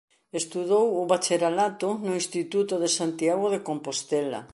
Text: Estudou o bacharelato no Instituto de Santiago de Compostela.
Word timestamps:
Estudou 0.41 0.85
o 1.01 1.03
bacharelato 1.11 1.89
no 2.05 2.13
Instituto 2.21 2.73
de 2.83 2.89
Santiago 2.97 3.45
de 3.53 3.59
Compostela. 3.67 4.39